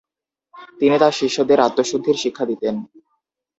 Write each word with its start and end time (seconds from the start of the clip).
তিনি 0.79 0.95
তাঁর 0.99 1.13
শিষ্যদের 1.13 1.59
আত্মশুদ্ধির 1.59 2.17
শিক্ষা 2.23 2.45
দিতেন। 2.45 2.75